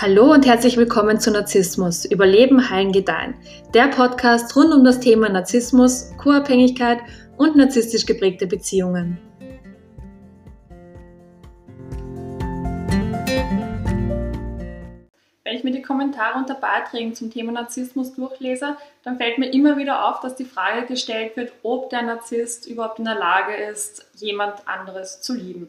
Hallo 0.00 0.32
und 0.32 0.46
herzlich 0.46 0.76
willkommen 0.76 1.18
zu 1.18 1.32
Narzissmus, 1.32 2.04
Überleben, 2.04 2.70
Heilen, 2.70 2.92
Gedeihen. 2.92 3.34
Der 3.74 3.88
Podcast 3.88 4.54
rund 4.54 4.72
um 4.72 4.84
das 4.84 5.00
Thema 5.00 5.28
Narzissmus, 5.28 6.12
Co-Abhängigkeit 6.18 7.00
und 7.36 7.56
narzisstisch 7.56 8.06
geprägte 8.06 8.46
Beziehungen. 8.46 9.18
Wenn 15.42 15.56
ich 15.56 15.64
mir 15.64 15.72
die 15.72 15.82
Kommentare 15.82 16.38
unter 16.38 16.54
Beiträgen 16.54 17.16
zum 17.16 17.32
Thema 17.32 17.50
Narzissmus 17.50 18.14
durchlese, 18.14 18.76
dann 19.02 19.16
fällt 19.16 19.38
mir 19.38 19.52
immer 19.52 19.78
wieder 19.78 20.08
auf, 20.08 20.20
dass 20.20 20.36
die 20.36 20.44
Frage 20.44 20.86
gestellt 20.86 21.36
wird, 21.36 21.52
ob 21.64 21.90
der 21.90 22.02
Narzisst 22.02 22.68
überhaupt 22.68 23.00
in 23.00 23.04
der 23.04 23.16
Lage 23.16 23.52
ist, 23.56 24.08
jemand 24.14 24.68
anderes 24.68 25.20
zu 25.20 25.34
lieben. 25.34 25.68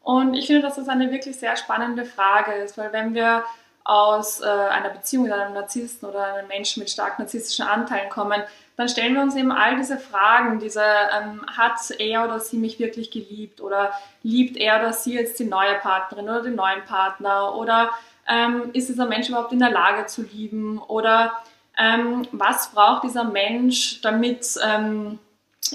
Und 0.00 0.34
ich 0.34 0.46
finde, 0.46 0.62
dass 0.62 0.76
das 0.76 0.88
eine 0.88 1.10
wirklich 1.10 1.34
sehr 1.34 1.56
spannende 1.56 2.04
Frage 2.04 2.52
ist, 2.52 2.78
weil 2.78 2.92
wenn 2.92 3.14
wir 3.14 3.42
aus 3.84 4.40
äh, 4.40 4.46
einer 4.46 4.88
Beziehung 4.88 5.24
mit 5.24 5.32
einem 5.32 5.54
Narzissten 5.54 6.08
oder 6.08 6.34
einem 6.34 6.48
Menschen 6.48 6.80
mit 6.80 6.90
stark 6.90 7.18
narzisstischen 7.18 7.66
Anteilen 7.66 8.08
kommen, 8.08 8.42
dann 8.76 8.88
stellen 8.88 9.14
wir 9.14 9.22
uns 9.22 9.36
eben 9.36 9.52
all 9.52 9.76
diese 9.76 9.98
Fragen, 9.98 10.58
diese 10.58 10.82
ähm, 10.82 11.44
hat 11.46 11.78
er 11.98 12.24
oder 12.24 12.40
sie 12.40 12.56
mich 12.56 12.78
wirklich 12.78 13.10
geliebt 13.10 13.60
oder 13.60 13.92
liebt 14.22 14.56
er 14.56 14.80
oder 14.80 14.92
sie 14.92 15.14
jetzt 15.14 15.38
die 15.38 15.44
neue 15.44 15.74
Partnerin 15.74 16.24
oder 16.24 16.42
den 16.42 16.56
neuen 16.56 16.84
Partner 16.84 17.54
oder 17.54 17.90
ähm, 18.26 18.70
ist 18.72 18.88
dieser 18.88 19.06
Mensch 19.06 19.28
überhaupt 19.28 19.52
in 19.52 19.60
der 19.60 19.70
Lage 19.70 20.06
zu 20.06 20.22
lieben 20.22 20.78
oder 20.78 21.32
ähm, 21.78 22.26
was 22.32 22.72
braucht 22.72 23.04
dieser 23.04 23.24
Mensch, 23.24 24.00
damit 24.00 24.58
ähm, 24.64 25.18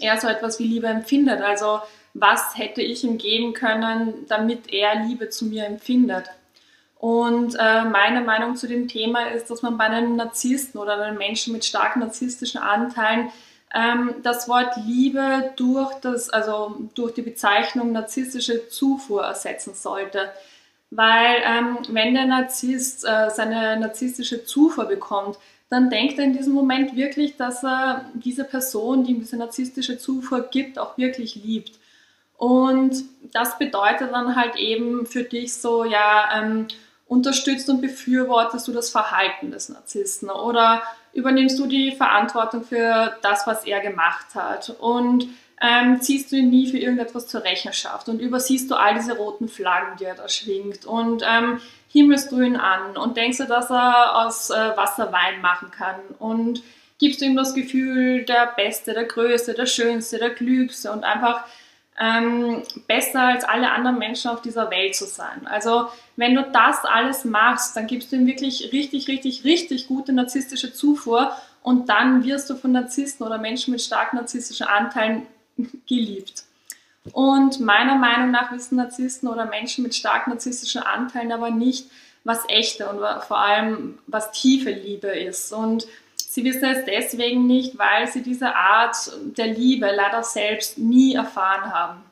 er 0.02 0.20
so 0.20 0.27
etwas 0.27 0.60
wie 0.60 0.68
Liebe 0.68 0.88
empfindet? 0.88 1.41
Also 1.41 1.82
was 2.13 2.57
hätte 2.57 2.82
ich 2.82 3.04
ihm 3.04 3.18
geben 3.18 3.54
können, 3.54 4.26
damit 4.27 4.74
er 4.74 4.96
Liebe 4.96 5.30
zu 5.30 5.46
mir 5.46 5.65
empfindet. 5.65 6.26
Und 7.00 7.55
äh, 7.58 7.86
meine 7.86 8.20
Meinung 8.22 8.58
zu 8.58 8.68
dem 8.68 8.90
Thema 8.90 9.32
ist, 9.32 9.50
dass 9.50 9.62
man 9.62 9.78
bei 9.78 9.86
einem 9.86 10.18
Narzissten 10.18 10.80
oder 10.80 11.02
einem 11.02 11.18
Menschen 11.18 11.54
mit 11.54 11.64
starken 11.64 12.02
narzisstischen 12.02 12.60
Anteilen 12.60 13.30
ähm, 13.74 14.16
das 14.22 14.50
Wort 14.50 14.76
Liebe 14.86 15.54
durch, 15.55 15.94
das, 16.02 16.30
also 16.30 16.90
durch 16.96 17.14
die 17.14 17.22
Bezeichnung 17.22 17.94
narzisstische 17.94 18.68
Zufuhr 18.68 19.24
ersetzen 19.24 19.74
sollte. 19.76 20.30
Weil 20.92 21.38
ähm, 21.46 21.77
wenn 21.88 22.16
der 22.16 22.26
Narzisst 22.26 23.05
äh, 23.05 23.30
seine 23.30 23.80
narzisstische 23.80 24.44
Zufuhr 24.44 24.86
bekommt, 24.86 25.38
dann 25.70 25.90
denkt 25.90 26.20
er 26.20 26.26
in 26.26 26.34
diesem 26.34 26.54
Moment 26.54 26.98
wirklich, 26.98 27.38
dass 27.38 27.64
er 27.64 28.10
diese 28.14 28.44
Person, 28.44 29.05
die 29.05 29.12
ihm 29.12 29.20
diese 29.20 29.38
narzisstische 29.38 29.98
Zufuhr 30.00 30.50
gibt, 30.52 30.77
auch 30.77 30.98
wirklich 30.98 31.36
liebt. 31.36 31.80
Und 32.38 33.05
das 33.32 33.58
bedeutet 33.58 34.12
dann 34.12 34.36
halt 34.36 34.58
eben 34.58 35.05
für 35.05 35.24
dich 35.24 35.54
so, 35.54 35.86
ja, 35.86 36.30
ähm, 36.36 36.68
unterstützt 37.10 37.68
und 37.70 37.82
befürwortest 37.82 38.68
du 38.68 38.71
das 38.71 38.91
Verhalten 38.91 39.52
des 39.52 39.68
Narzissten? 39.68 40.29
Oder 40.29 40.84
übernimmst 41.12 41.57
du 41.60 41.65
die 41.65 41.91
Verantwortung 41.91 42.63
für 42.63 43.18
das, 43.24 43.46
was 43.48 43.65
er 43.65 43.82
gemacht 43.82 44.35
hat? 44.35 44.70
Und 44.79 45.27
ähm, 45.60 45.99
ziehst 45.99 46.32
du 46.32 46.37
ihn 46.37 46.52
nie 46.52 46.70
für 46.70 46.77
irgendetwas 46.77 47.27
zur 47.27 47.43
Rechenschaft? 47.43 48.07
Und 48.07 48.21
übersiehst 48.21 48.70
du 48.70 48.76
all 48.76 48.93
diese 48.93 49.18
roten 49.18 49.49
Flaggen, 49.49 49.98
die 49.99 50.05
er 50.05 50.15
da 50.15 50.30
schwingt? 50.30 50.85
Und 50.85 51.24
ähm, 51.27 51.60
himmelst 51.90 52.32
du 52.32 52.41
ihn 52.41 52.55
an? 52.55 52.96
Und 52.96 53.18
denkst 53.18 53.40
du, 53.40 53.46
dass 53.46 53.71
er 53.71 54.15
aus 54.15 54.52
äh, 54.52 54.77
Wasser 54.77 55.12
Wein 55.12 55.41
machen 55.41 55.71
kann? 55.71 55.99
Und 56.20 56.62
gibst 56.99 57.21
du 57.21 57.26
ihm 57.26 57.35
das 57.35 57.55
Gefühl, 57.55 58.24
der 58.24 58.54
Beste, 58.55 58.93
der 58.93 59.05
Größte, 59.05 59.55
der 59.55 59.65
Schönste, 59.65 60.20
der 60.20 60.35
Klügste? 60.35 60.91
Und 60.91 61.04
einfach 61.04 61.43
ähm, 62.00 62.64
besser 62.88 63.22
als 63.22 63.44
alle 63.44 63.72
anderen 63.72 63.98
Menschen 63.98 64.31
auf 64.31 64.42
dieser 64.42 64.72
Welt 64.72 64.96
zu 64.96 65.06
sein. 65.06 65.46
Also 65.46 65.90
wenn 66.16 66.34
du 66.34 66.44
das 66.44 66.86
alles 66.86 67.26
machst, 67.26 67.76
dann 67.76 67.88
gibst 67.88 68.12
du 68.12 68.16
ihm 68.16 68.26
wirklich 68.26 68.72
richtig, 68.72 69.08
richtig, 69.08 69.44
richtig 69.44 69.88
gute 69.88 70.14
narzisstische 70.14 70.74
Zufuhr 70.74 71.34
und 71.62 71.90
dann 71.90 72.24
wirst 72.24 72.50
du 72.50 72.56
von 72.56 72.72
Narzissten 72.72 73.26
oder 73.26 73.38
Menschen 73.38 73.72
mit 73.72 73.82
starken 73.82 74.16
narzisstischen 74.16 74.68
Anteilen 74.68 75.28
geliebt. 75.88 76.46
Und 77.12 77.59
meiner 77.59 77.96
Meinung 77.96 78.32
nach 78.32 78.52
wissen 78.52 78.78
Narzissten 78.78 79.28
oder 79.28 79.46
Menschen 79.46 79.84
mit 79.84 79.96
starken 79.96 80.32
narzisstischen 80.32 80.82
Anteilen 80.82 81.32
aber 81.32 81.50
nicht, 81.50 81.90
was 82.24 82.44
echte 82.50 82.90
und 82.90 83.00
vor 83.24 83.40
allem 83.40 83.98
was 84.08 84.32
tiefe 84.32 84.72
Liebe 84.72 85.08
ist. 85.08 85.52
Und 85.52 85.88
Sie 86.31 86.44
wissen 86.44 86.66
es 86.66 86.85
deswegen 86.85 87.47
nicht, 87.47 87.79
weil 87.79 88.07
sie 88.07 88.22
diese 88.22 88.56
Art 88.56 88.95
der 89.35 89.47
Liebe 89.47 89.88
leider 89.91 90.22
selbst 90.22 90.78
nie 90.78 91.16
erfahren 91.16 91.73
haben. 91.73 92.03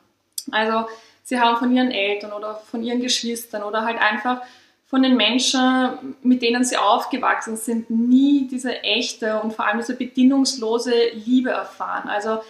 Also 0.50 0.88
sie 1.22 1.38
haben 1.38 1.56
von 1.56 1.72
ihren 1.72 1.92
Eltern 1.92 2.32
oder 2.32 2.56
von 2.68 2.82
ihren 2.82 3.00
Geschwistern 3.00 3.62
oder 3.62 3.84
halt 3.84 4.00
einfach 4.00 4.42
von 4.86 5.04
den 5.04 5.16
Menschen, 5.16 6.16
mit 6.22 6.42
denen 6.42 6.64
sie 6.64 6.76
aufgewachsen 6.76 7.56
sind, 7.56 7.90
nie 7.90 8.48
diese 8.48 8.82
echte 8.82 9.40
und 9.40 9.52
vor 9.52 9.68
allem 9.68 9.78
diese 9.78 9.94
bedingungslose 9.94 11.10
Liebe 11.24 11.50
erfahren. 11.50 12.08
Also 12.08 12.40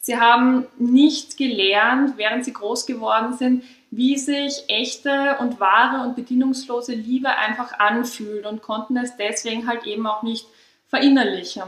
sie 0.00 0.18
haben 0.18 0.66
nicht 0.78 1.36
gelernt, 1.36 2.14
während 2.16 2.46
sie 2.46 2.54
groß 2.54 2.86
geworden 2.86 3.36
sind, 3.36 3.64
wie 3.90 4.16
sich 4.16 4.64
echte 4.68 5.36
und 5.40 5.60
wahre 5.60 6.08
und 6.08 6.16
bedingungslose 6.16 6.94
Liebe 6.94 7.28
einfach 7.28 7.78
anfühlt 7.78 8.46
und 8.46 8.62
konnten 8.62 8.96
es 8.96 9.14
deswegen 9.18 9.66
halt 9.66 9.84
eben 9.84 10.06
auch 10.06 10.22
nicht 10.22 10.46
verinnerliche. 10.88 11.64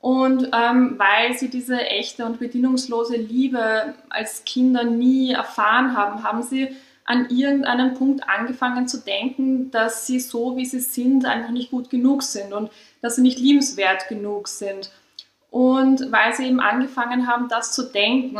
Und 0.00 0.50
ähm, 0.52 0.98
weil 0.98 1.34
sie 1.36 1.48
diese 1.48 1.80
echte 1.80 2.24
und 2.26 2.38
bedingungslose 2.38 3.16
Liebe 3.16 3.94
als 4.08 4.44
Kinder 4.44 4.84
nie 4.84 5.32
erfahren 5.32 5.96
haben, 5.96 6.22
haben 6.22 6.42
sie 6.42 6.76
an 7.04 7.30
irgendeinem 7.30 7.94
Punkt 7.94 8.28
angefangen 8.28 8.88
zu 8.88 8.98
denken, 8.98 9.70
dass 9.70 10.06
sie 10.06 10.20
so, 10.20 10.56
wie 10.56 10.66
sie 10.66 10.80
sind, 10.80 11.24
einfach 11.24 11.50
nicht 11.50 11.70
gut 11.70 11.88
genug 11.88 12.22
sind 12.22 12.52
und 12.52 12.70
dass 13.00 13.16
sie 13.16 13.22
nicht 13.22 13.38
liebenswert 13.38 14.08
genug 14.08 14.48
sind. 14.48 14.90
Und 15.50 16.10
weil 16.12 16.34
sie 16.34 16.46
eben 16.46 16.60
angefangen 16.60 17.26
haben, 17.26 17.48
das 17.48 17.72
zu 17.72 17.84
denken 17.84 18.38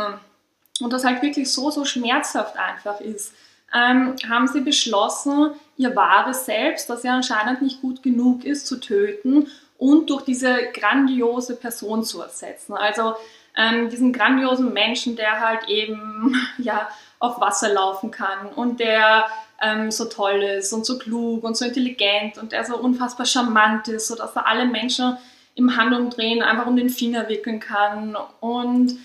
und 0.81 0.93
das 0.93 1.05
halt 1.05 1.21
wirklich 1.21 1.51
so, 1.51 1.71
so 1.71 1.85
schmerzhaft 1.85 2.57
einfach 2.57 2.99
ist, 2.99 3.33
ähm, 3.73 4.15
haben 4.29 4.47
sie 4.47 4.61
beschlossen, 4.61 5.51
ihr 5.77 5.95
wahres 5.95 6.45
Selbst, 6.45 6.89
das 6.89 7.03
ja 7.03 7.13
anscheinend 7.13 7.61
nicht 7.61 7.81
gut 7.81 8.03
genug 8.03 8.45
ist, 8.45 8.67
zu 8.67 8.79
töten 8.79 9.47
und 9.77 10.09
durch 10.09 10.23
diese 10.23 10.71
grandiose 10.73 11.55
Person 11.55 12.03
zu 12.03 12.21
ersetzen. 12.21 12.73
Also 12.73 13.15
ähm, 13.55 13.89
diesen 13.89 14.13
grandiosen 14.13 14.73
Menschen, 14.73 15.15
der 15.15 15.39
halt 15.39 15.67
eben 15.67 16.35
ja, 16.57 16.89
auf 17.19 17.39
Wasser 17.41 17.69
laufen 17.69 18.11
kann 18.11 18.47
und 18.55 18.79
der 18.79 19.27
ähm, 19.61 19.91
so 19.91 20.05
toll 20.05 20.43
ist 20.43 20.71
und 20.73 20.85
so 20.85 20.99
klug 20.99 21.43
und 21.43 21.57
so 21.57 21.65
intelligent 21.65 22.37
und 22.37 22.51
der 22.51 22.63
so 22.63 22.77
unfassbar 22.77 23.25
charmant 23.25 23.87
ist, 23.87 24.07
sodass 24.07 24.35
er 24.35 24.47
alle 24.47 24.65
Menschen 24.65 25.17
im 25.55 25.75
Handumdrehen 25.75 26.43
einfach 26.43 26.67
um 26.67 26.75
den 26.75 26.89
Finger 26.89 27.27
wickeln 27.29 27.59
kann. 27.59 28.15
Und 28.39 28.97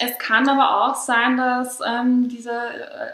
es 0.00 0.18
kann 0.18 0.48
aber 0.48 0.84
auch 0.84 0.96
sein, 0.96 1.36
dass 1.36 1.80
ähm, 1.86 2.28
diese, 2.28 2.52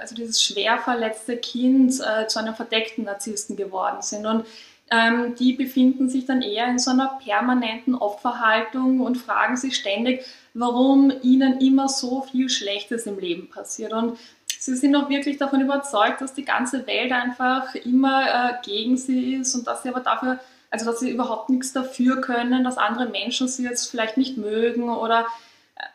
also 0.00 0.14
dieses 0.14 0.42
schwer 0.42 0.78
verletzte 0.78 1.36
Kind 1.36 2.00
äh, 2.00 2.26
zu 2.26 2.38
einem 2.38 2.54
verdeckten 2.54 3.04
Narzissten 3.04 3.56
geworden 3.56 4.00
sind. 4.00 4.24
Und 4.24 4.46
ähm, 4.90 5.34
die 5.36 5.54
befinden 5.54 6.08
sich 6.08 6.26
dann 6.26 6.42
eher 6.42 6.66
in 6.68 6.78
so 6.78 6.90
einer 6.90 7.18
permanenten 7.24 7.94
Opferhaltung 7.94 9.00
und 9.00 9.16
fragen 9.16 9.56
sich 9.56 9.76
ständig, 9.76 10.24
warum 10.52 11.12
ihnen 11.22 11.60
immer 11.60 11.88
so 11.88 12.22
viel 12.22 12.48
Schlechtes 12.48 13.06
im 13.06 13.18
Leben 13.18 13.48
passiert. 13.48 13.92
Und 13.92 14.18
sie 14.46 14.76
sind 14.76 14.94
auch 14.94 15.08
wirklich 15.08 15.38
davon 15.38 15.60
überzeugt, 15.60 16.20
dass 16.20 16.34
die 16.34 16.44
ganze 16.44 16.86
Welt 16.86 17.12
einfach 17.12 17.74
immer 17.74 18.22
äh, 18.26 18.52
gegen 18.64 18.96
sie 18.96 19.36
ist 19.36 19.54
und 19.54 19.66
dass 19.66 19.82
sie 19.82 19.88
aber 19.88 20.00
dafür, 20.00 20.38
also 20.70 20.84
dass 20.86 21.00
sie 21.00 21.10
überhaupt 21.10 21.48
nichts 21.48 21.72
dafür 21.72 22.20
können, 22.20 22.62
dass 22.62 22.76
andere 22.76 23.08
Menschen 23.08 23.48
sie 23.48 23.64
jetzt 23.64 23.90
vielleicht 23.90 24.16
nicht 24.16 24.36
mögen 24.36 24.90
oder 24.90 25.26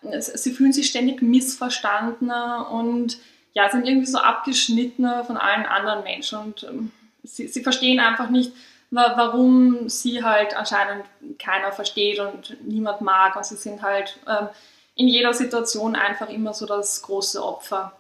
äh, 0.02 0.20
sie 0.20 0.52
fühlen 0.52 0.74
sich 0.74 0.88
ständig 0.88 1.22
missverstanden 1.22 2.32
und 2.32 3.18
ja, 3.54 3.70
sind 3.70 3.88
irgendwie 3.88 4.08
so 4.08 4.20
abgeschnitten 4.20 5.08
von 5.26 5.38
allen 5.38 5.66
anderen 5.66 6.04
Menschen 6.04 6.40
und 6.40 6.64
ähm, 6.64 6.92
sie, 7.24 7.48
sie 7.48 7.64
verstehen 7.64 8.00
einfach 8.00 8.30
nicht, 8.30 8.52
warum 8.92 9.88
sie 9.90 10.24
halt 10.24 10.56
anscheinend 10.56 11.06
keiner 11.38 11.72
versteht 11.72 12.20
und 12.20 12.58
niemand 12.66 13.02
mag. 13.02 13.36
Und 13.36 13.46
sie 13.46 13.56
sind 13.56 13.82
halt 13.82 14.18
ähm, 14.28 14.50
in 14.96 15.08
jeder 15.08 15.34
Situation 15.34 15.96
einfach 15.96 16.30
immer 16.30 16.54
so 16.54 16.66
das 16.66 17.02
große 17.02 17.44
Opfer. 17.44 17.94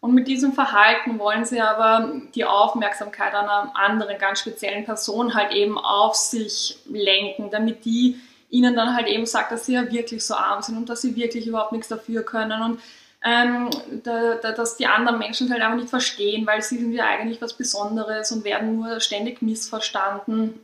Und 0.00 0.14
mit 0.14 0.28
diesem 0.28 0.52
Verhalten 0.52 1.18
wollen 1.18 1.44
sie 1.44 1.60
aber 1.60 2.12
die 2.34 2.44
Aufmerksamkeit 2.44 3.34
einer 3.34 3.72
anderen, 3.74 4.18
ganz 4.18 4.40
speziellen 4.40 4.84
Person 4.84 5.34
halt 5.34 5.52
eben 5.52 5.78
auf 5.78 6.14
sich 6.14 6.78
lenken, 6.86 7.50
damit 7.50 7.84
die 7.84 8.20
ihnen 8.48 8.76
dann 8.76 8.94
halt 8.94 9.08
eben 9.08 9.26
sagt, 9.26 9.50
dass 9.52 9.66
sie 9.66 9.74
ja 9.74 9.90
wirklich 9.90 10.24
so 10.24 10.34
arm 10.34 10.62
sind 10.62 10.76
und 10.76 10.88
dass 10.88 11.02
sie 11.02 11.16
wirklich 11.16 11.46
überhaupt 11.46 11.72
nichts 11.72 11.88
dafür 11.88 12.22
können. 12.22 12.62
Und 12.62 12.80
ähm, 13.24 13.70
da, 14.04 14.36
da, 14.36 14.52
dass 14.52 14.76
die 14.76 14.86
anderen 14.86 15.18
Menschen 15.18 15.50
halt 15.50 15.62
einfach 15.62 15.76
nicht 15.76 15.90
verstehen, 15.90 16.46
weil 16.46 16.62
sie 16.62 16.78
sind 16.78 16.92
ja 16.92 17.06
eigentlich 17.06 17.42
was 17.42 17.54
Besonderes 17.54 18.30
und 18.32 18.44
werden 18.44 18.76
nur 18.76 19.00
ständig 19.00 19.42
missverstanden. 19.42 20.60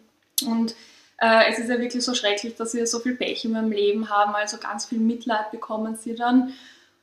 Und 0.46 0.74
äh, 1.18 1.50
es 1.50 1.58
ist 1.58 1.68
ja 1.68 1.78
wirklich 1.78 2.04
so 2.04 2.14
schrecklich, 2.14 2.54
dass 2.56 2.72
sie 2.72 2.86
so 2.86 2.98
viel 3.00 3.16
Pech 3.16 3.44
in 3.44 3.54
ihrem 3.54 3.72
Leben 3.72 4.10
haben, 4.10 4.34
also 4.34 4.58
ganz 4.58 4.86
viel 4.86 4.98
Mitleid 4.98 5.50
bekommen 5.50 5.96
sie 5.96 6.14
dann. 6.14 6.52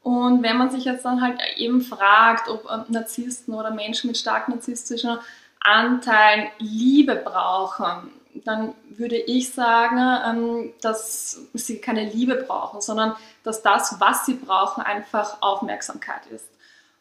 Und 0.02 0.44
wenn 0.44 0.58
man 0.58 0.72
sich 0.72 0.86
jetzt 0.86 1.04
dann 1.04 1.22
halt 1.22 1.40
eben 1.58 1.82
fragt, 1.82 2.48
ob 2.50 2.70
ähm, 2.72 2.86
Narzissten 2.88 3.54
oder 3.54 3.72
Menschen 3.72 4.08
mit 4.08 4.18
stark 4.18 4.48
narzisstischen 4.48 5.18
Anteilen 5.62 6.48
Liebe 6.60 7.16
brauchen, 7.16 8.12
dann 8.34 8.74
würde 8.90 9.18
ich 9.18 9.54
sagen, 9.54 9.98
ähm, 10.26 10.74
dass 10.82 11.42
sie 11.54 11.80
keine 11.80 12.06
Liebe 12.06 12.36
brauchen, 12.36 12.82
sondern 12.82 13.16
dass 13.44 13.62
das, 13.62 13.96
was 14.00 14.26
sie 14.26 14.36
brauchen, 14.36 14.84
einfach 14.84 15.42
Aufmerksamkeit 15.42 16.26
ist. 16.28 16.46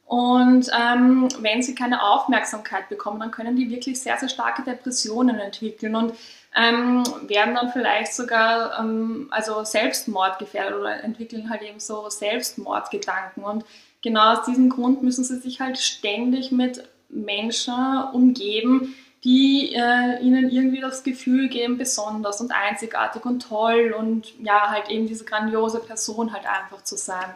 Und 0.06 0.70
ähm, 0.74 1.28
wenn 1.40 1.62
sie 1.62 1.74
keine 1.74 2.02
Aufmerksamkeit 2.02 2.88
bekommen, 2.88 3.20
dann 3.20 3.30
können 3.30 3.56
die 3.56 3.70
wirklich 3.70 4.00
sehr, 4.00 4.16
sehr 4.16 4.30
starke 4.30 4.62
Depressionen 4.62 5.38
entwickeln 5.38 5.94
und 5.94 6.14
ähm, 6.56 7.04
werden 7.26 7.54
dann 7.54 7.70
vielleicht 7.72 8.14
sogar 8.14 8.78
ähm, 8.80 9.28
also 9.30 9.64
Selbstmord 9.64 10.38
gefährdet 10.38 10.80
oder 10.80 11.04
entwickeln 11.04 11.50
halt 11.50 11.60
eben 11.60 11.78
so 11.78 12.08
Selbstmordgedanken. 12.08 13.44
Und 13.44 13.66
genau 14.00 14.32
aus 14.32 14.46
diesem 14.46 14.70
Grund 14.70 15.02
müssen 15.02 15.24
sie 15.24 15.36
sich 15.36 15.60
halt 15.60 15.78
ständig 15.78 16.52
mit 16.52 16.88
Menschen 17.10 17.74
umgeben, 18.14 18.94
die 19.24 19.74
äh, 19.74 20.22
ihnen 20.22 20.48
irgendwie 20.50 20.80
das 20.80 21.02
Gefühl 21.02 21.48
geben, 21.48 21.76
besonders 21.76 22.40
und 22.40 22.52
einzigartig 22.52 23.24
und 23.24 23.40
toll 23.40 23.94
und 23.98 24.32
ja, 24.40 24.70
halt 24.70 24.88
eben 24.90 25.08
diese 25.08 25.24
grandiose 25.24 25.80
Person 25.80 26.32
halt 26.32 26.46
einfach 26.46 26.84
zu 26.84 26.96
sein. 26.96 27.34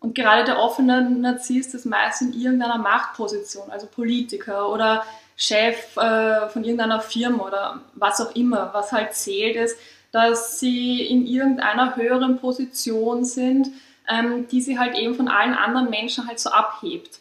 Und 0.00 0.16
gerade 0.16 0.44
der 0.44 0.58
offene 0.58 1.08
Narzisst 1.08 1.74
ist 1.74 1.86
meist 1.86 2.22
in 2.22 2.32
irgendeiner 2.32 2.78
Machtposition, 2.78 3.70
also 3.70 3.86
Politiker 3.86 4.68
oder 4.70 5.04
Chef 5.36 5.96
äh, 5.96 6.48
von 6.48 6.64
irgendeiner 6.64 7.00
Firma 7.00 7.44
oder 7.44 7.80
was 7.94 8.20
auch 8.20 8.34
immer. 8.34 8.70
Was 8.74 8.92
halt 8.92 9.14
zählt 9.14 9.56
ist, 9.56 9.78
dass 10.10 10.58
sie 10.58 11.02
in 11.02 11.26
irgendeiner 11.26 11.96
höheren 11.96 12.38
Position 12.38 13.24
sind, 13.24 13.68
ähm, 14.08 14.48
die 14.48 14.60
sie 14.60 14.78
halt 14.78 14.96
eben 14.96 15.14
von 15.14 15.28
allen 15.28 15.54
anderen 15.54 15.88
Menschen 15.88 16.26
halt 16.26 16.40
so 16.40 16.50
abhebt. 16.50 17.20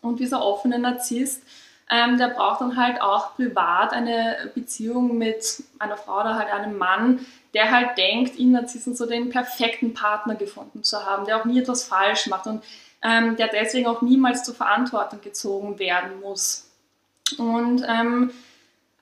Und 0.00 0.18
dieser 0.18 0.42
offene 0.42 0.78
Narzisst, 0.78 1.42
ähm, 1.90 2.18
der 2.18 2.28
braucht 2.28 2.60
dann 2.60 2.76
halt 2.76 3.00
auch 3.00 3.34
privat 3.36 3.92
eine 3.92 4.50
Beziehung 4.54 5.16
mit 5.16 5.62
einer 5.78 5.96
Frau 5.96 6.20
oder 6.20 6.34
halt 6.36 6.52
einem 6.52 6.76
Mann, 6.76 7.24
der 7.54 7.70
halt 7.70 7.96
denkt, 7.96 8.36
in 8.36 8.52
Narzissen 8.52 8.94
so 8.94 9.06
den 9.06 9.30
perfekten 9.30 9.94
Partner 9.94 10.34
gefunden 10.34 10.82
zu 10.84 11.04
haben, 11.04 11.24
der 11.24 11.40
auch 11.40 11.44
nie 11.46 11.60
etwas 11.60 11.84
falsch 11.84 12.26
macht 12.26 12.46
und 12.46 12.62
ähm, 13.02 13.36
der 13.36 13.48
deswegen 13.48 13.86
auch 13.86 14.02
niemals 14.02 14.42
zur 14.44 14.54
Verantwortung 14.54 15.20
gezogen 15.22 15.78
werden 15.78 16.20
muss. 16.20 16.68
Und 17.38 17.84
ähm, 17.88 18.32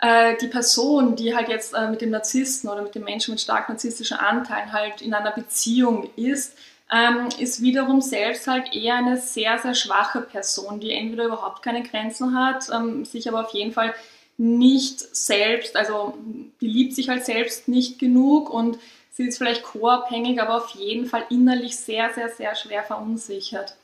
äh, 0.00 0.36
die 0.36 0.48
Person, 0.48 1.16
die 1.16 1.34
halt 1.34 1.48
jetzt 1.48 1.74
äh, 1.74 1.88
mit 1.88 2.02
dem 2.02 2.10
Narzissten 2.10 2.68
oder 2.68 2.82
mit 2.82 2.94
dem 2.94 3.04
Menschen 3.04 3.32
mit 3.32 3.40
stark 3.40 3.68
narzisstischen 3.68 4.18
Anteilen 4.18 4.72
halt 4.72 5.00
in 5.00 5.14
einer 5.14 5.32
Beziehung 5.32 6.10
ist, 6.16 6.56
ähm, 6.92 7.28
ist 7.38 7.62
wiederum 7.62 8.00
selbst 8.00 8.46
halt 8.46 8.74
eher 8.74 8.96
eine 8.96 9.16
sehr, 9.16 9.58
sehr 9.58 9.74
schwache 9.74 10.20
Person, 10.20 10.80
die 10.80 10.92
entweder 10.92 11.24
überhaupt 11.24 11.62
keine 11.62 11.82
Grenzen 11.82 12.38
hat, 12.38 12.68
ähm, 12.72 13.04
sich 13.04 13.28
aber 13.28 13.40
auf 13.40 13.52
jeden 13.54 13.72
Fall 13.72 13.94
nicht 14.38 15.00
selbst, 15.16 15.76
also 15.76 16.14
die 16.60 16.68
liebt 16.68 16.94
sich 16.94 17.08
halt 17.08 17.24
selbst 17.24 17.68
nicht 17.68 17.98
genug 17.98 18.50
und 18.50 18.78
sie 19.12 19.26
ist 19.26 19.38
vielleicht 19.38 19.62
co-abhängig, 19.62 20.40
aber 20.40 20.56
auf 20.56 20.70
jeden 20.70 21.06
Fall 21.06 21.24
innerlich 21.30 21.76
sehr, 21.76 22.12
sehr, 22.12 22.28
sehr 22.28 22.54
schwer 22.54 22.82
verunsichert. 22.82 23.74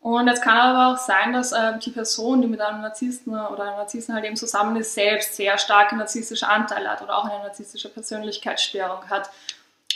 Und 0.00 0.28
es 0.28 0.40
kann 0.40 0.56
aber 0.56 0.94
auch 0.94 0.98
sein, 0.98 1.32
dass 1.32 1.52
äh, 1.52 1.76
die 1.84 1.90
Person, 1.90 2.40
die 2.40 2.46
mit 2.46 2.60
einem 2.60 2.82
Narzissten 2.82 3.32
oder 3.32 3.64
einem 3.64 3.78
Narzissten 3.78 4.14
halt 4.14 4.24
eben 4.24 4.36
zusammen 4.36 4.76
ist, 4.76 4.94
selbst 4.94 5.34
sehr 5.34 5.58
starke 5.58 5.96
narzisstische 5.96 6.48
Anteile 6.48 6.90
hat 6.90 7.02
oder 7.02 7.18
auch 7.18 7.24
eine 7.24 7.42
narzisstische 7.42 7.88
Persönlichkeitsstörung 7.88 9.10
hat. 9.10 9.28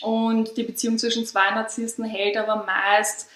Und 0.03 0.57
die 0.57 0.65
Beziehung 0.65 0.99
zwischen 0.99 1.27
zwei 1.27 1.51
Narzissten 1.51 2.05
hält 2.05 2.37
aber 2.37 2.65
meist 2.65 3.29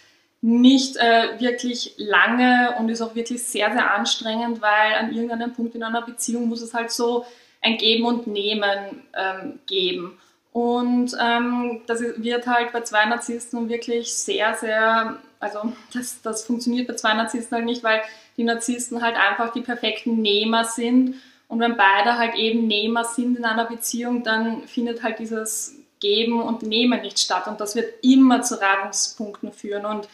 nicht 0.43 0.97
äh, 0.97 1.41
wirklich 1.41 1.95
lange 1.97 2.75
und 2.79 2.89
ist 2.89 3.01
auch 3.03 3.15
wirklich 3.15 3.43
sehr, 3.43 3.73
sehr 3.73 3.93
anstrengend, 3.95 4.61
weil 4.61 4.95
an 4.95 5.13
irgendeinem 5.13 5.53
Punkt 5.53 5.75
in 5.75 5.83
einer 5.83 6.03
Beziehung 6.03 6.49
muss 6.49 6.63
es 6.63 6.75
halt 6.75 6.91
so 6.91 7.25
ein 7.63 7.79
Geben 7.79 8.05
und 8.05 8.27
Nehmen 8.27 9.03
ähm, 9.15 9.59
geben. 9.67 10.19
Und 10.53 11.17
ähm, 11.21 11.83
das 11.87 12.01
wird 12.01 12.47
halt 12.47 12.73
bei 12.73 12.81
zwei 12.83 13.05
Narzissten 13.07 13.69
wirklich 13.69 14.15
sehr, 14.15 14.55
sehr, 14.55 15.19
also 15.41 15.73
das, 15.93 16.23
das 16.23 16.45
funktioniert 16.45 16.87
bei 16.87 16.95
zwei 16.95 17.15
Narzissten 17.15 17.57
halt 17.57 17.67
nicht, 17.67 17.83
weil 17.83 18.01
die 18.37 18.45
Narzissten 18.45 19.03
halt 19.03 19.17
einfach 19.17 19.53
die 19.53 19.61
perfekten 19.61 20.23
Nehmer 20.23 20.65
sind. 20.65 21.17
Und 21.49 21.61
wenn 21.61 21.77
beide 21.77 22.17
halt 22.17 22.37
eben 22.37 22.67
Nehmer 22.67 23.05
sind 23.05 23.37
in 23.37 23.45
einer 23.45 23.67
Beziehung, 23.67 24.23
dann 24.23 24.63
findet 24.67 25.03
halt 25.03 25.19
dieses 25.19 25.75
Geben 26.01 26.43
und 26.43 26.63
Nehmen 26.63 27.01
nicht 27.03 27.19
statt. 27.19 27.47
Und 27.47 27.61
das 27.61 27.75
wird 27.75 28.05
immer 28.05 28.43
zu 28.43 28.61
Reibungspunkten 28.61 29.53
führen. 29.53 29.87
Und 29.87 30.09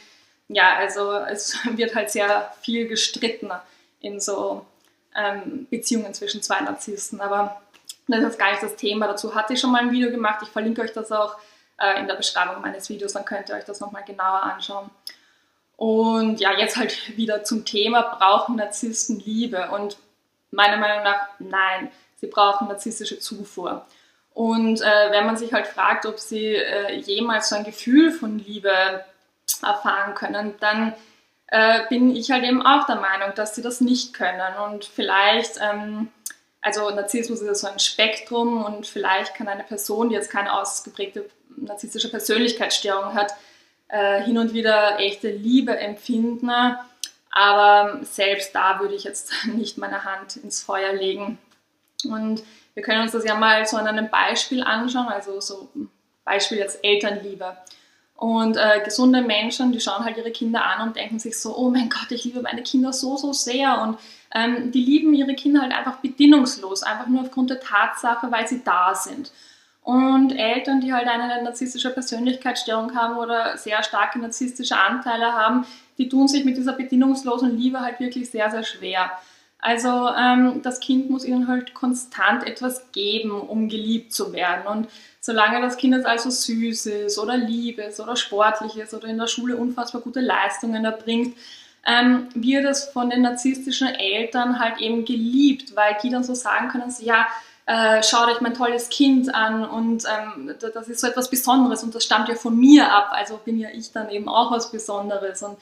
ja, 0.48 0.76
also 0.76 1.12
es 1.12 1.56
wird 1.76 1.94
halt 1.94 2.10
sehr 2.10 2.52
viel 2.62 2.88
gestritten 2.88 3.50
in 4.00 4.20
so 4.20 4.66
ähm, 5.16 5.66
Beziehungen 5.70 6.14
zwischen 6.14 6.42
zwei 6.42 6.60
Narzissten. 6.60 7.20
Aber 7.20 7.60
das 8.08 8.24
ist 8.24 8.38
gar 8.38 8.50
nicht 8.50 8.62
das 8.62 8.76
Thema. 8.76 9.06
Dazu 9.06 9.34
hatte 9.34 9.54
ich 9.54 9.60
schon 9.60 9.72
mal 9.72 9.82
ein 9.82 9.92
Video 9.92 10.10
gemacht. 10.10 10.40
Ich 10.42 10.48
verlinke 10.48 10.82
euch 10.82 10.92
das 10.92 11.12
auch 11.12 11.36
äh, 11.82 12.00
in 12.00 12.06
der 12.06 12.14
Beschreibung 12.14 12.60
meines 12.62 12.88
Videos, 12.88 13.12
dann 13.12 13.24
könnt 13.24 13.48
ihr 13.48 13.56
euch 13.56 13.64
das 13.64 13.80
nochmal 13.80 14.04
genauer 14.04 14.42
anschauen. 14.42 14.90
Und 15.76 16.38
ja, 16.40 16.56
jetzt 16.56 16.76
halt 16.76 17.16
wieder 17.16 17.44
zum 17.44 17.64
Thema, 17.64 18.02
brauchen 18.02 18.56
Narzissten 18.56 19.20
Liebe? 19.20 19.70
Und 19.70 19.96
meiner 20.50 20.76
Meinung 20.76 21.02
nach, 21.02 21.28
nein, 21.40 21.90
sie 22.20 22.28
brauchen 22.28 22.68
narzisstische 22.68 23.18
Zufuhr. 23.18 23.84
Und 24.34 24.80
äh, 24.80 25.10
wenn 25.10 25.26
man 25.26 25.36
sich 25.36 25.52
halt 25.52 25.66
fragt, 25.66 26.06
ob 26.06 26.18
sie 26.18 26.54
äh, 26.54 26.94
jemals 26.94 27.50
so 27.50 27.56
ein 27.56 27.64
Gefühl 27.64 28.10
von 28.12 28.38
Liebe 28.38 29.04
erfahren 29.62 30.14
können, 30.14 30.54
dann 30.60 30.94
äh, 31.48 31.80
bin 31.88 32.16
ich 32.16 32.30
halt 32.30 32.44
eben 32.44 32.64
auch 32.64 32.86
der 32.86 32.96
Meinung, 32.96 33.34
dass 33.34 33.54
sie 33.54 33.62
das 33.62 33.80
nicht 33.82 34.14
können. 34.14 34.56
Und 34.66 34.86
vielleicht, 34.86 35.58
ähm, 35.60 36.08
also 36.62 36.88
Narzissmus 36.90 37.40
ist 37.40 37.46
ja 37.46 37.54
so 37.54 37.66
ein 37.66 37.78
Spektrum 37.78 38.64
und 38.64 38.86
vielleicht 38.86 39.34
kann 39.34 39.48
eine 39.48 39.64
Person, 39.64 40.08
die 40.08 40.14
jetzt 40.14 40.30
keine 40.30 40.54
ausgeprägte 40.54 41.28
narzisstische 41.56 42.08
Persönlichkeitsstörung 42.08 43.14
hat, 43.14 43.34
äh, 43.88 44.22
hin 44.22 44.38
und 44.38 44.54
wieder 44.54 44.98
echte 44.98 45.30
Liebe 45.30 45.76
empfinden. 45.78 46.50
Aber 47.30 48.00
selbst 48.02 48.54
da 48.54 48.80
würde 48.80 48.94
ich 48.94 49.04
jetzt 49.04 49.32
nicht 49.46 49.76
meine 49.76 50.04
Hand 50.04 50.36
ins 50.36 50.62
Feuer 50.62 50.94
legen. 50.94 51.38
Und 52.04 52.42
wir 52.74 52.82
können 52.82 53.02
uns 53.02 53.12
das 53.12 53.24
ja 53.24 53.34
mal 53.34 53.66
so 53.66 53.76
an 53.76 53.86
einem 53.86 54.08
Beispiel 54.08 54.62
anschauen, 54.62 55.08
also 55.08 55.40
so 55.40 55.68
Beispiel 56.24 56.58
jetzt 56.58 56.84
Elternliebe. 56.84 57.56
Und 58.16 58.56
äh, 58.56 58.80
gesunde 58.84 59.20
Menschen, 59.20 59.72
die 59.72 59.80
schauen 59.80 60.04
halt 60.04 60.16
ihre 60.16 60.30
Kinder 60.30 60.64
an 60.64 60.86
und 60.86 60.96
denken 60.96 61.18
sich 61.18 61.38
so, 61.38 61.56
oh 61.56 61.70
mein 61.70 61.88
Gott, 61.88 62.10
ich 62.10 62.24
liebe 62.24 62.40
meine 62.40 62.62
Kinder 62.62 62.92
so, 62.92 63.16
so 63.16 63.32
sehr. 63.32 63.82
Und 63.82 63.98
ähm, 64.32 64.70
die 64.70 64.84
lieben 64.84 65.12
ihre 65.12 65.34
Kinder 65.34 65.62
halt 65.62 65.72
einfach 65.72 65.96
bedingungslos, 65.96 66.84
einfach 66.84 67.08
nur 67.08 67.22
aufgrund 67.22 67.50
der 67.50 67.58
Tatsache, 67.58 68.30
weil 68.30 68.46
sie 68.46 68.62
da 68.62 68.94
sind. 68.94 69.32
Und 69.82 70.30
Eltern, 70.30 70.80
die 70.80 70.92
halt 70.92 71.08
eine 71.08 71.42
narzisstische 71.42 71.90
Persönlichkeitsstörung 71.90 72.94
haben 72.94 73.16
oder 73.16 73.56
sehr 73.58 73.82
starke 73.82 74.20
narzisstische 74.20 74.76
Anteile 74.76 75.32
haben, 75.32 75.66
die 75.98 76.08
tun 76.08 76.28
sich 76.28 76.44
mit 76.44 76.56
dieser 76.56 76.74
bedingungslosen 76.74 77.58
Liebe 77.58 77.80
halt 77.80 77.98
wirklich 77.98 78.30
sehr, 78.30 78.50
sehr 78.52 78.62
schwer. 78.62 79.10
Also 79.62 80.08
ähm, 80.08 80.60
das 80.62 80.80
Kind 80.80 81.08
muss 81.08 81.24
ihnen 81.24 81.46
halt 81.46 81.72
konstant 81.72 82.44
etwas 82.44 82.90
geben, 82.90 83.30
um 83.30 83.68
geliebt 83.68 84.12
zu 84.12 84.32
werden. 84.32 84.66
Und 84.66 84.88
solange 85.20 85.62
das 85.62 85.76
Kind 85.76 85.94
jetzt 85.94 86.04
also 86.04 86.30
süß 86.30 86.86
ist 86.86 87.16
oder 87.16 87.36
lieb 87.36 87.78
ist 87.78 88.00
oder 88.00 88.16
sportlich 88.16 88.76
ist 88.76 88.92
oder 88.92 89.06
in 89.06 89.18
der 89.18 89.28
Schule 89.28 89.56
unfassbar 89.56 90.02
gute 90.02 90.20
Leistungen 90.20 90.84
erbringt, 90.84 91.36
ähm, 91.86 92.28
wird 92.34 92.64
es 92.64 92.86
von 92.86 93.08
den 93.08 93.22
narzisstischen 93.22 93.86
Eltern 93.86 94.58
halt 94.58 94.80
eben 94.80 95.04
geliebt, 95.04 95.76
weil 95.76 95.96
die 96.02 96.10
dann 96.10 96.24
so 96.24 96.34
sagen 96.34 96.68
können, 96.68 96.90
so, 96.90 97.04
ja, 97.04 97.28
äh, 97.66 98.02
schaut 98.02 98.28
euch 98.28 98.40
mein 98.40 98.54
tolles 98.54 98.88
Kind 98.88 99.32
an 99.32 99.64
und 99.64 100.04
ähm, 100.04 100.54
das 100.60 100.88
ist 100.88 101.00
so 101.00 101.06
etwas 101.06 101.30
Besonderes 101.30 101.84
und 101.84 101.94
das 101.94 102.04
stammt 102.04 102.28
ja 102.28 102.34
von 102.34 102.58
mir 102.58 102.92
ab, 102.92 103.10
also 103.12 103.36
bin 103.36 103.60
ja 103.60 103.68
ich 103.72 103.92
dann 103.92 104.10
eben 104.10 104.28
auch 104.28 104.50
was 104.50 104.72
Besonderes 104.72 105.44
und 105.44 105.56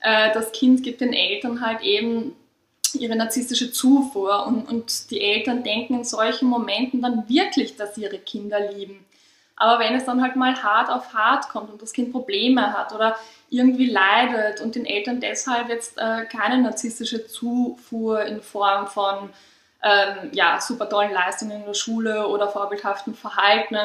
äh, 0.00 0.32
das 0.32 0.52
Kind 0.52 0.82
gibt 0.82 1.02
den 1.02 1.12
Eltern 1.12 1.60
halt 1.60 1.82
eben 1.82 2.34
ihre 2.94 3.16
narzisstische 3.16 3.72
Zufuhr 3.72 4.46
und, 4.46 4.68
und 4.68 5.10
die 5.10 5.20
Eltern 5.20 5.62
denken 5.62 5.94
in 5.94 6.04
solchen 6.04 6.48
Momenten 6.48 7.02
dann 7.02 7.28
wirklich, 7.28 7.76
dass 7.76 7.94
sie 7.94 8.02
ihre 8.02 8.18
Kinder 8.18 8.58
lieben. 8.72 9.04
Aber 9.56 9.80
wenn 9.80 9.94
es 9.94 10.04
dann 10.04 10.22
halt 10.22 10.36
mal 10.36 10.62
hart 10.62 10.88
auf 10.88 11.12
hart 11.14 11.48
kommt 11.48 11.70
und 11.70 11.82
das 11.82 11.92
Kind 11.92 12.12
Probleme 12.12 12.72
hat 12.72 12.92
oder 12.92 13.16
irgendwie 13.50 13.86
leidet 13.86 14.60
und 14.60 14.76
den 14.76 14.86
Eltern 14.86 15.20
deshalb 15.20 15.68
jetzt 15.68 15.98
äh, 15.98 16.26
keine 16.26 16.62
narzisstische 16.62 17.26
Zufuhr 17.26 18.22
in 18.22 18.40
Form 18.40 18.86
von 18.86 19.30
ähm, 19.82 20.30
ja, 20.32 20.60
super 20.60 20.88
tollen 20.88 21.12
Leistungen 21.12 21.60
in 21.60 21.64
der 21.64 21.74
Schule 21.74 22.28
oder 22.28 22.48
vorbildhaften 22.48 23.14
Verhalten 23.14 23.76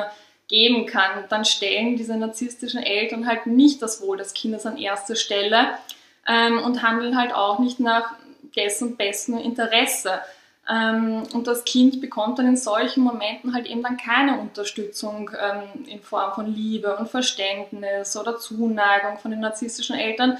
geben 0.48 0.86
kann, 0.86 1.26
dann 1.30 1.46
stellen 1.46 1.96
diese 1.96 2.16
narzisstischen 2.16 2.84
Eltern 2.84 3.28
halt 3.28 3.48
nicht 3.48 3.82
das 3.82 4.02
Wohl 4.02 4.18
des 4.18 4.34
Kindes 4.34 4.66
an 4.66 4.78
erste 4.78 5.16
Stelle 5.16 5.70
ähm, 6.28 6.60
und 6.60 6.84
handeln 6.84 7.18
halt 7.18 7.34
auch 7.34 7.60
nicht 7.60 7.80
nach 7.80 8.14
dessen 8.56 8.96
besten 8.96 9.38
Interesse. 9.38 10.22
Ähm, 10.70 11.24
und 11.34 11.48
das 11.48 11.66
Kind 11.66 12.00
bekommt 12.00 12.40
dann 12.40 12.48
in 12.48 12.58
solchen 12.58 13.04
Momenten 13.04 13.54
halt 13.54 13.66
eben 13.66 13.84
dann 13.84 13.98
keine 13.98 14.40
Unterstützung 14.40 15.30
ähm, 15.38 15.86
in 15.88 16.02
Form 16.02 16.34
von 16.34 16.54
Liebe 16.54 16.96
und 16.96 17.10
Verständnis 17.10 18.16
oder 18.16 18.38
Zuneigung 18.38 19.18
von 19.18 19.32
den 19.32 19.42
narzisstischen 19.42 19.98
Eltern, 19.98 20.38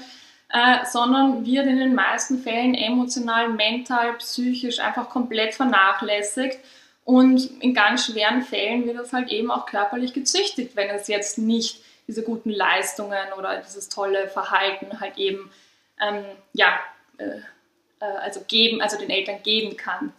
äh, 0.50 0.84
sondern 0.90 1.44
wird 1.44 1.66
in 1.66 1.78
den 1.78 1.94
meisten 1.94 2.38
Fällen 2.38 2.74
emotional, 2.74 3.50
mental, 3.50 4.14
psychisch 4.14 4.78
einfach 4.78 5.10
komplett 5.10 5.54
vernachlässigt. 5.54 6.58
Und 7.04 7.60
in 7.60 7.74
ganz 7.74 8.06
schweren 8.06 8.40
Fällen 8.40 8.86
wird 8.86 8.98
es 8.98 9.12
halt 9.12 9.30
eben 9.30 9.50
auch 9.50 9.66
körperlich 9.66 10.14
gezüchtigt, 10.14 10.74
wenn 10.74 10.88
es 10.88 11.06
jetzt 11.06 11.36
nicht 11.36 11.82
diese 12.06 12.22
guten 12.22 12.50
Leistungen 12.50 13.32
oder 13.36 13.58
dieses 13.58 13.90
tolle 13.90 14.28
Verhalten 14.28 15.00
halt 15.00 15.18
eben 15.18 15.50
ähm, 16.00 16.24
ja, 16.54 16.78
äh, 17.18 17.40
also 18.04 18.40
geben, 18.46 18.80
also 18.80 18.98
den 18.98 19.10
Eltern 19.10 19.42
geben 19.42 19.76
kann. 19.76 20.12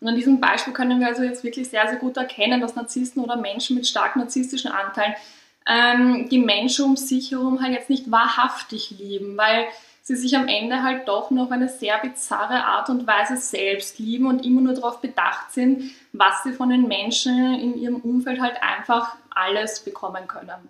Und 0.00 0.08
an 0.08 0.14
diesem 0.14 0.40
Beispiel 0.40 0.72
können 0.72 1.00
wir 1.00 1.06
also 1.06 1.22
jetzt 1.22 1.42
wirklich 1.42 1.68
sehr, 1.68 1.88
sehr 1.88 1.98
gut 1.98 2.16
erkennen, 2.16 2.60
dass 2.60 2.76
Narzissten 2.76 3.22
oder 3.22 3.36
Menschen 3.36 3.76
mit 3.76 3.86
stark 3.86 4.16
narzisstischen 4.16 4.70
Anteilen 4.70 5.14
ähm, 5.66 6.28
die 6.28 6.38
Menschen 6.38 6.84
um 6.84 6.96
sich 6.96 7.32
herum 7.32 7.62
halt 7.62 7.72
jetzt 7.72 7.90
nicht 7.90 8.10
wahrhaftig 8.10 8.90
lieben, 8.90 9.36
weil 9.36 9.66
sie 10.02 10.14
sich 10.14 10.36
am 10.36 10.46
Ende 10.46 10.84
halt 10.84 11.08
doch 11.08 11.30
noch 11.30 11.46
auf 11.46 11.50
eine 11.50 11.68
sehr 11.68 11.98
bizarre 11.98 12.64
Art 12.64 12.88
und 12.90 13.06
Weise 13.06 13.36
selbst 13.36 13.98
lieben 13.98 14.26
und 14.26 14.44
immer 14.44 14.60
nur 14.60 14.74
darauf 14.74 15.00
bedacht 15.00 15.52
sind, 15.52 15.90
was 16.12 16.44
sie 16.44 16.52
von 16.52 16.70
den 16.70 16.86
Menschen 16.86 17.54
in 17.54 17.76
ihrem 17.76 17.96
Umfeld 17.96 18.40
halt 18.40 18.62
einfach 18.62 19.16
alles 19.30 19.80
bekommen 19.80 20.28
können. 20.28 20.68